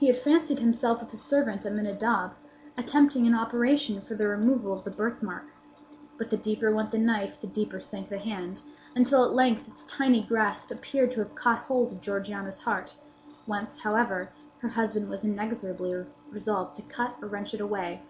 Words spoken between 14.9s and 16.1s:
was inexorably